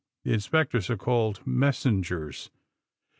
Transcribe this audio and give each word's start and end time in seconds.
The 0.23 0.33
inspectors 0.33 0.89
are 0.89 0.97
called 0.97 1.45
messengers. 1.45 2.49